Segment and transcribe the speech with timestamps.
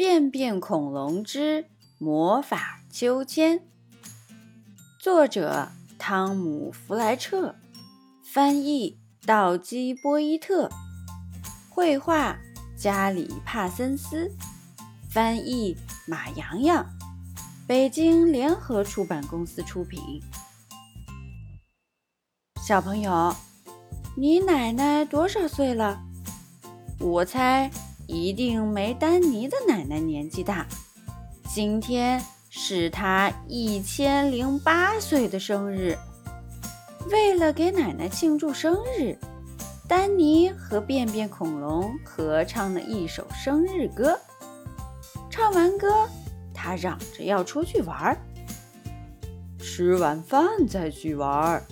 [0.00, 1.66] 便便恐龙之
[1.98, 3.58] 魔法秋千》，
[4.98, 7.54] 作者汤姆·弗莱彻，
[8.24, 10.70] 翻译道基·波伊特，
[11.68, 12.38] 绘画
[12.78, 14.34] 加里·帕森斯，
[15.10, 15.76] 翻译
[16.08, 16.86] 马洋洋，
[17.66, 20.00] 北京联合出版公司出品。
[22.66, 23.36] 小朋友，
[24.16, 26.00] 你奶奶多少岁了？
[26.98, 27.70] 我猜
[28.10, 30.66] 一定没丹尼的奶奶年纪大。
[31.48, 35.96] 今天是她一千零八岁的生日。
[37.08, 39.16] 为了给奶奶庆祝生日，
[39.86, 44.18] 丹尼和便便恐龙合唱了一首生日歌。
[45.30, 46.08] 唱完歌，
[46.52, 48.18] 他嚷着要出去玩儿，
[49.60, 51.62] 吃完饭再去玩儿。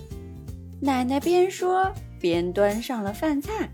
[0.79, 3.69] 奶奶边说边端上了饭菜，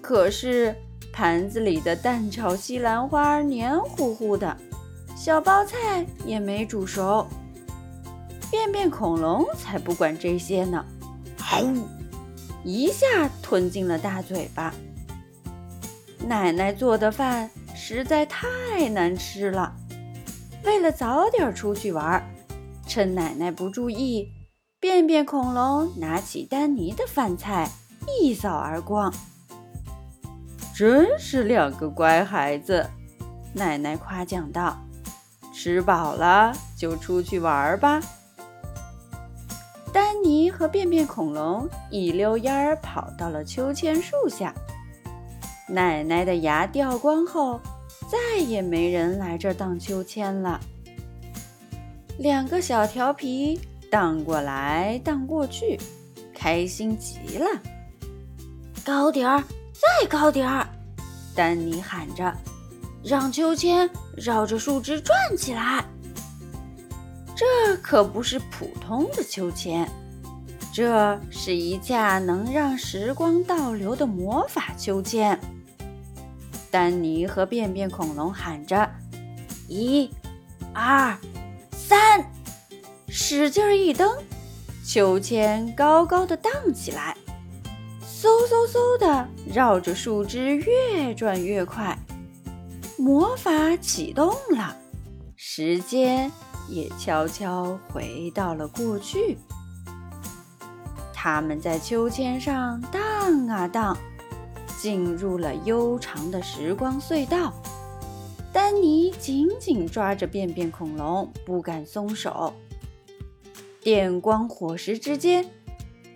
[0.00, 0.74] 可是
[1.14, 4.56] 盘子里的蛋炒西兰花黏糊糊的，
[5.14, 7.24] 小包菜也没煮熟。
[8.50, 10.84] 便便恐龙才不管这些呢，
[11.62, 11.86] 呜，
[12.64, 14.74] 一下吞进了大嘴巴。
[16.26, 19.72] 奶奶做的饭实在太难吃了，
[20.64, 22.28] 为了早点出去玩，
[22.88, 24.32] 趁奶奶不注意。
[24.80, 27.70] 便便恐龙拿起丹尼的饭菜，
[28.20, 29.14] 一扫而光。
[30.74, 32.84] 真是两个乖孩子，
[33.52, 34.76] 奶奶夸奖道
[35.54, 38.00] ：“吃饱了就出去玩吧。”
[39.94, 44.52] 丹尼和便便恐龙一溜烟儿跑到了秋千树下。
[45.68, 47.60] 奶奶的牙掉光后，
[48.10, 50.60] 再也没人来这荡秋千了。
[52.18, 53.60] 两个小调皮。
[53.90, 55.78] 荡过来，荡过去，
[56.34, 57.46] 开心极了。
[58.84, 59.44] 高点儿，
[59.84, 60.66] 再高点儿！
[61.34, 62.32] 丹尼喊着，
[63.02, 65.84] 让秋千绕着树枝转起来。
[67.36, 69.88] 这可不是普通的秋千，
[70.72, 75.38] 这是一架能让时光倒流的魔法秋千。
[76.70, 78.88] 丹尼和便便恐龙喊着
[79.68, 80.10] ：“一、
[80.72, 81.16] 二、
[81.72, 82.24] 三！”
[83.08, 84.10] 使劲一蹬，
[84.84, 87.16] 秋千高高的荡起来，
[88.24, 91.94] 嗖嗖嗖的绕着树枝越转越快。
[92.96, 94.74] 魔法启动了，
[95.36, 96.32] 时间
[96.66, 99.36] 也悄悄回到了过去。
[101.12, 103.94] 他们在秋千上荡啊荡，
[104.78, 107.52] 进入了悠长的时光隧道。
[108.54, 112.54] 丹尼紧紧抓着便便恐龙，不敢松手。
[113.82, 115.44] 电光火石之间，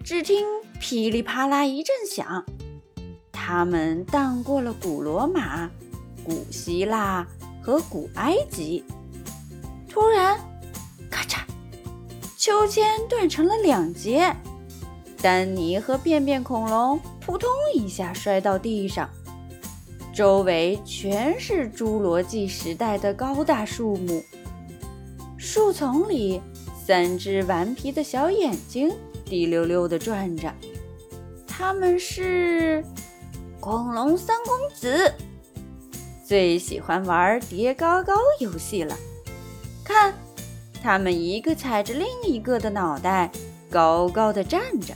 [0.08, 0.46] 只听
[0.80, 2.42] 噼里啪啦一阵响，
[3.30, 5.70] 他们荡过了古罗马、
[6.24, 7.26] 古希腊
[7.60, 8.82] 和古埃及。
[9.86, 10.38] 突然，
[11.10, 11.40] 咔嚓，
[12.38, 14.34] 秋千断成了两截，
[15.20, 19.10] 丹尼和便便恐龙扑通一下摔到地上，
[20.14, 24.24] 周围全是侏罗纪时代的高大树木，
[25.36, 26.40] 树丛里。
[26.86, 28.90] 三只顽皮的小眼睛
[29.28, 30.52] 滴溜溜地转着，
[31.46, 32.84] 他们是
[33.60, 35.12] 恐龙三公子，
[36.26, 38.96] 最喜欢玩叠高高游戏了。
[39.84, 40.14] 看，
[40.82, 43.30] 他们一个踩着另一个的脑袋，
[43.70, 44.94] 高高的站着，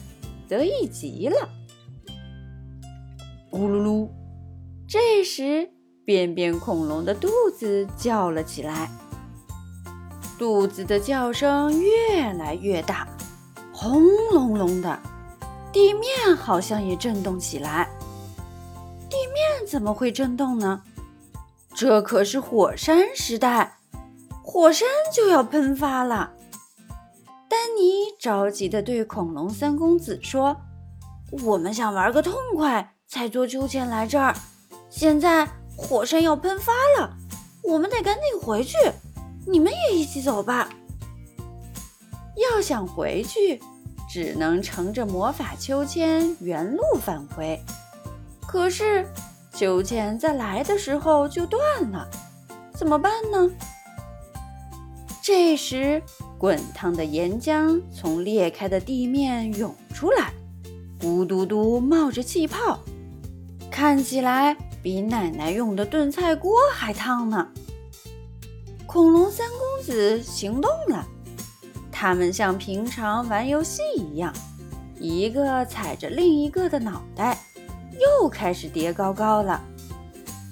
[0.49, 1.49] 得意极了。
[3.51, 4.09] 咕噜噜，
[4.89, 5.71] 这时
[6.05, 8.91] 便便恐龙的肚子叫了起来。
[10.39, 13.07] 肚子的叫声越来越大，
[13.83, 14.01] 轰
[14.31, 14.97] 隆隆的，
[15.73, 17.91] 地面好像也震动起来。
[19.11, 20.85] 地面怎么会震动呢？
[21.75, 23.79] 这可是火山时代，
[24.41, 26.33] 火山就要喷发了。
[27.49, 30.57] 丹尼着急地对恐龙三公子说
[31.43, 34.33] ：“我们想玩个痛快，才坐秋千来这儿。
[34.91, 37.17] 现在火山要喷发了，
[37.65, 38.77] 我们得赶紧回去。”
[39.45, 40.69] 你们也一起走吧。
[42.37, 43.61] 要想回去，
[44.11, 47.61] 只能乘着魔法秋千原路返回。
[48.47, 49.07] 可是
[49.55, 52.09] 秋千在来的时候就断了，
[52.75, 53.51] 怎么办呢？
[55.23, 56.03] 这时，
[56.37, 60.33] 滚烫的岩浆从裂开的地面涌出来，
[61.01, 62.81] 咕嘟嘟冒着气泡，
[63.71, 67.49] 看起来比奶奶用的炖菜锅还烫呢。
[68.85, 71.07] 恐龙三公子行动了，
[72.03, 74.35] 他们像平常玩游戏一样，
[74.99, 77.39] 一个踩着另一个的脑袋，
[77.93, 79.63] 又开始叠高高了。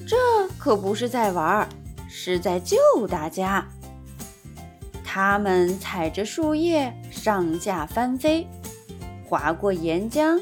[0.06, 0.16] 这
[0.56, 1.68] 可不是在玩，
[2.08, 2.76] 是在救
[3.08, 3.66] 大家。
[5.04, 8.46] 他们踩着树叶上下翻飞，
[9.28, 10.40] 划过岩浆，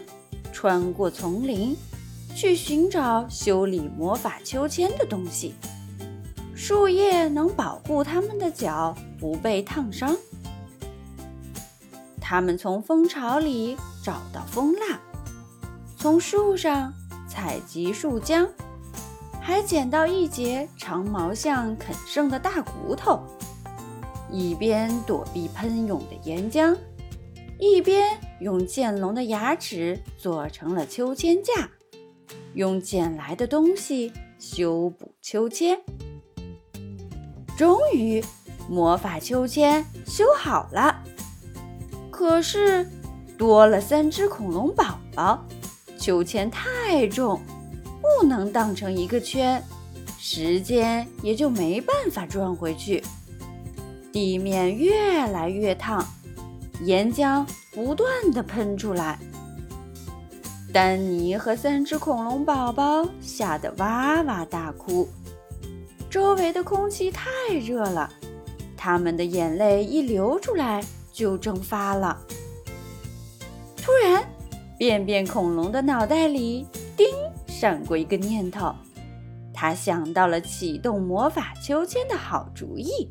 [0.52, 1.75] 穿过丛林，
[2.37, 5.55] 去寻找修理魔法秋千的东西。
[6.55, 10.14] 树叶能保护他们的脚不被烫伤。
[12.28, 15.00] 他们从蜂巢里找到蜂蜡，
[15.96, 16.92] 从树上
[17.26, 18.46] 采集树浆，
[19.40, 23.22] 还捡到一截长毛象啃剩的大骨头。
[24.30, 26.76] 一边躲避喷涌的岩浆，
[27.58, 31.70] 一边用剑龙的牙齿做成了秋千架，
[32.52, 35.81] 用捡来的东西修补秋千。
[37.56, 38.22] 终于，
[38.69, 41.02] 魔法秋千修好了。
[42.19, 42.85] 可是，
[43.37, 45.47] 多了三只恐龙宝宝，
[45.97, 47.41] 秋千太重，
[48.03, 49.62] 不能荡成一个圈，
[50.19, 53.05] 时间也就没办法转回去。
[54.11, 56.05] 地面越来越烫，
[56.82, 59.17] 岩浆不断的喷出来。
[60.73, 65.09] 丹尼和三只恐龙宝宝吓得哇哇大哭。
[66.11, 67.31] 周围的空气太
[67.65, 68.12] 热了，
[68.76, 70.85] 他们的眼泪一流出来
[71.19, 72.17] 就蒸发了。
[73.76, 74.25] 突然，
[74.79, 76.65] 便便恐龙的脑袋里
[76.97, 77.09] 叮
[77.49, 78.73] 闪过一个念头，
[79.53, 83.11] 他想到了启动魔法秋千的好主意。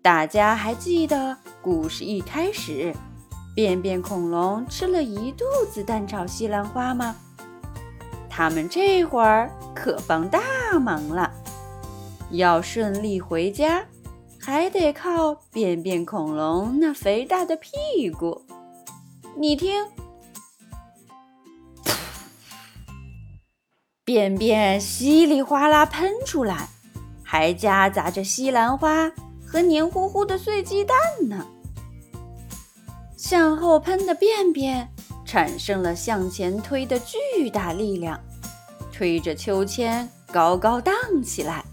[0.00, 2.94] 大家还记得故事一开始，
[3.54, 7.14] 便便恐龙吃了一肚子蛋炒西兰花吗？
[8.30, 10.40] 他们这会儿可帮大
[10.80, 11.30] 忙了。
[12.30, 13.84] 要顺利回家，
[14.46, 18.42] 还得靠便便恐龙那肥大的屁股。
[19.38, 19.86] 你听，
[24.04, 26.68] 便便稀里哗啦喷出来，
[27.22, 29.10] 还夹杂着西兰花。
[29.46, 30.96] 和黏糊糊的碎鸡蛋
[31.28, 31.46] 呢？
[33.16, 34.86] 向后喷的便便
[35.24, 38.20] 产生了向前推的巨大力量，
[38.92, 41.64] 推着秋千高高荡起来。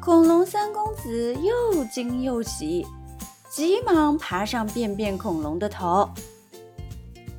[0.00, 2.86] 恐龙三公子又惊又喜，
[3.50, 6.08] 急忙爬上便便恐龙的头。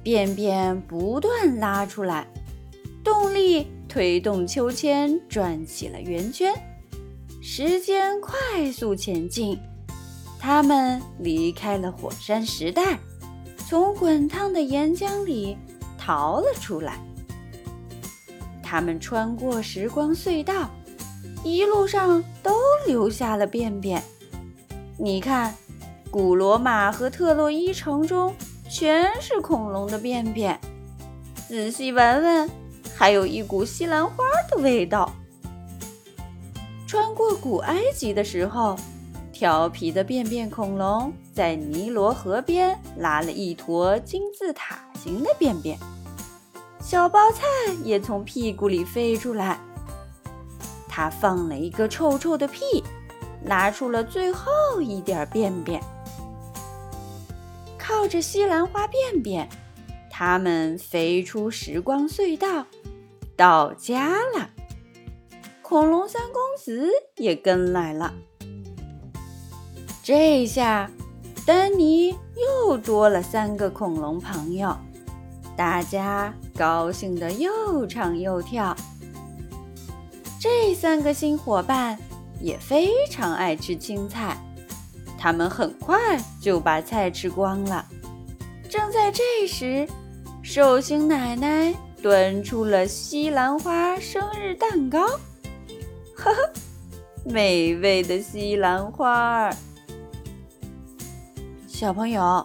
[0.04, 2.28] 便便不断拉出来，
[3.04, 6.54] 动力推动秋千转起了圆圈。
[7.42, 9.60] 时间快速前进，
[10.40, 13.00] 他们离开了火山时代，
[13.68, 15.58] 从滚烫的岩浆里
[15.98, 17.00] 逃了出来。
[18.62, 20.70] 他们穿过时光隧道，
[21.44, 22.52] 一路上都
[22.86, 24.02] 留下了便便。
[24.98, 25.56] 你看，
[26.12, 28.34] 古罗马和特洛伊城中
[28.70, 30.60] 全是恐龙的便便，
[31.48, 32.50] 仔细闻闻，
[32.96, 35.12] 还有一股西兰花的味道。
[36.86, 38.76] 穿过古埃及的时候，
[39.32, 45.80] 调皮的便便恐龙在尼罗河边拉了一坨金字塔形的便便，
[46.80, 47.44] 小包菜
[47.84, 49.60] 也从屁股里飞出来。
[50.94, 52.84] 它放了一个臭臭的屁，
[53.46, 54.52] 拉出了最后
[54.82, 55.82] 一点便便。
[57.78, 59.48] 靠着西兰花便便，
[60.10, 62.68] 它们飞出时光隧道，
[63.38, 64.50] 到家了。
[65.62, 68.14] 恐龙三公子也跟来了。
[70.04, 70.92] 这下，
[71.46, 74.76] 丹尼又多了三个恐龙朋友，
[75.56, 78.76] 大家高兴的又唱又跳。
[80.42, 81.96] 这三个新伙伴
[82.40, 84.36] 也非常爱吃青菜，
[85.16, 87.86] 他们很快就把菜吃光了。
[88.68, 89.88] 正在这时，
[90.42, 91.72] 寿星奶奶
[92.02, 95.08] 端出了西兰花生日蛋糕。
[96.16, 96.52] 呵呵，
[97.24, 99.56] 美味的西兰花儿。
[101.68, 102.44] 小朋友，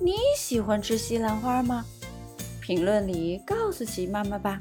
[0.00, 1.84] 你喜欢吃西兰花吗？
[2.62, 4.58] 评论里告诉奇妈妈吧。